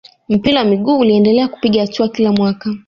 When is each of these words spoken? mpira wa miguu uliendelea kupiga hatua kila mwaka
mpira 0.29 0.59
wa 0.59 0.65
miguu 0.65 0.99
uliendelea 0.99 1.47
kupiga 1.47 1.81
hatua 1.81 2.09
kila 2.09 2.31
mwaka 2.31 2.75